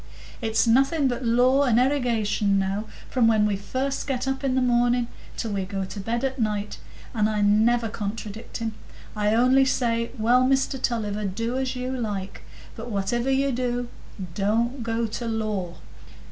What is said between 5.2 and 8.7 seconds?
till we go to bed at night; and I never contradict